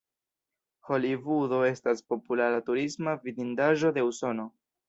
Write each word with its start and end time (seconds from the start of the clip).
Holivudo 0.89 1.59
estas 1.69 2.03
populara 2.13 2.65
turisma 2.71 3.17
vidindaĵo 3.29 3.97
de 4.01 4.09
Usono. 4.13 4.49